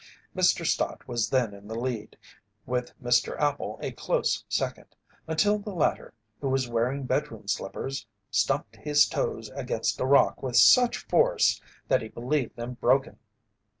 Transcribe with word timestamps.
Mr. 0.35 0.65
Stott 0.65 1.07
was 1.07 1.29
then 1.29 1.53
in 1.53 1.67
the 1.67 1.77
lead, 1.79 2.17
with 2.65 2.91
Mr. 2.99 3.39
Appel 3.39 3.77
a 3.83 3.91
close 3.91 4.43
second, 4.49 4.95
until 5.27 5.59
the 5.59 5.75
latter, 5.75 6.11
who 6.39 6.49
was 6.49 6.67
wearing 6.67 7.03
bedroom 7.03 7.47
slippers, 7.47 8.07
stumped 8.31 8.77
his 8.77 9.05
toes 9.07 9.51
against 9.51 10.01
a 10.01 10.05
rock 10.07 10.41
with 10.41 10.55
such 10.57 11.05
force 11.07 11.61
that 11.87 12.01
he 12.01 12.07
believed 12.07 12.55
them 12.55 12.73
broken. 12.81 13.19